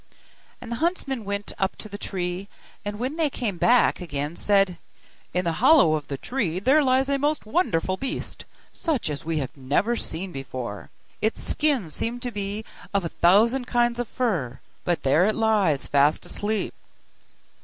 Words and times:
And 0.59 0.71
the 0.71 0.77
huntsmen 0.77 1.25
went 1.25 1.53
up 1.59 1.75
to 1.75 1.87
the 1.87 1.99
tree, 1.99 2.47
and 2.83 2.97
when 2.97 3.17
they 3.17 3.29
came 3.29 3.59
back 3.59 4.01
again 4.01 4.35
said, 4.35 4.79
'In 5.31 5.45
the 5.45 5.51
hollow 5.61 5.99
tree 5.99 6.57
there 6.57 6.81
lies 6.83 7.07
a 7.07 7.19
most 7.19 7.45
wonderful 7.45 7.97
beast, 7.97 8.45
such 8.73 9.11
as 9.11 9.23
we 9.25 9.47
never 9.55 9.95
saw 9.95 10.25
before; 10.25 10.89
its 11.21 11.43
skin 11.43 11.87
seems 11.87 12.21
to 12.23 12.31
be 12.31 12.65
of 12.95 13.05
a 13.05 13.09
thousand 13.09 13.67
kinds 13.67 13.99
of 13.99 14.07
fur, 14.07 14.59
but 14.85 15.03
there 15.03 15.27
it 15.27 15.35
lies 15.35 15.85
fast 15.85 16.25
asleep. 16.25 16.73